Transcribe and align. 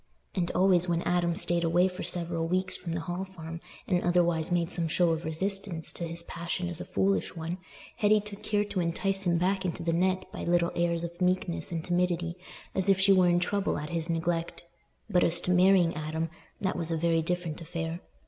And 0.33 0.49
always 0.55 0.89
when 0.89 1.03
Adam 1.03 1.35
stayed 1.35 1.63
away 1.63 1.87
for 1.87 2.01
several 2.01 2.47
weeks 2.47 2.75
from 2.75 2.93
the 2.93 3.01
Hall 3.01 3.23
Farm, 3.23 3.61
and 3.87 4.01
otherwise 4.03 4.51
made 4.51 4.71
some 4.71 4.87
show 4.87 5.11
of 5.11 5.25
resistance 5.25 5.93
to 5.93 6.07
his 6.07 6.23
passion 6.23 6.67
as 6.69 6.81
a 6.81 6.85
foolish 6.85 7.35
one, 7.35 7.59
Hetty 7.97 8.19
took 8.21 8.41
care 8.41 8.63
to 8.65 8.79
entice 8.79 9.27
him 9.27 9.37
back 9.37 9.63
into 9.63 9.83
the 9.83 9.93
net 9.93 10.25
by 10.33 10.43
little 10.43 10.71
airs 10.75 11.03
of 11.03 11.21
meekness 11.21 11.71
and 11.71 11.85
timidity, 11.85 12.35
as 12.73 12.89
if 12.89 12.99
she 12.99 13.13
were 13.13 13.29
in 13.29 13.39
trouble 13.39 13.77
at 13.77 13.91
his 13.91 14.09
neglect. 14.09 14.63
But 15.07 15.23
as 15.23 15.39
to 15.41 15.51
marrying 15.51 15.93
Adam, 15.95 16.31
that 16.59 16.75
was 16.75 16.89
a 16.89 16.97
very 16.97 17.21
different 17.21 17.61
affair! 17.61 17.99